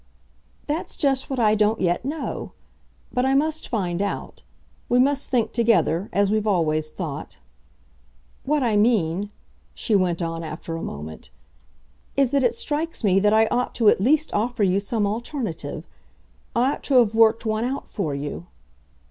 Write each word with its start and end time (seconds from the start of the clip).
"That's 0.65 0.97
just 0.97 1.29
what 1.29 1.37
I 1.37 1.53
don't 1.53 1.79
yet 1.79 2.03
know. 2.03 2.53
But 3.13 3.23
I 3.23 3.35
must 3.35 3.69
find 3.69 4.01
out. 4.01 4.41
We 4.89 4.97
must 4.97 5.29
think 5.29 5.51
together 5.51 6.09
as 6.11 6.31
we've 6.31 6.47
always 6.47 6.89
thought. 6.89 7.37
What 8.43 8.63
I 8.63 8.75
mean," 8.75 9.29
she 9.75 9.93
went 9.93 10.19
on 10.19 10.43
after 10.43 10.75
a 10.75 10.81
moment, 10.81 11.29
"is 12.17 12.31
that 12.31 12.41
it 12.41 12.55
strikes 12.55 13.03
me 13.03 13.19
that 13.19 13.31
I 13.31 13.45
ought 13.51 13.75
to 13.75 13.89
at 13.89 14.01
least 14.01 14.33
offer 14.33 14.63
you 14.63 14.79
some 14.79 15.05
alternative. 15.05 15.85
I 16.55 16.71
ought 16.73 16.83
to 16.85 16.95
have 16.95 17.13
worked 17.13 17.45
one 17.45 17.63
out 17.63 17.87
for 17.87 18.15
you." 18.15 18.47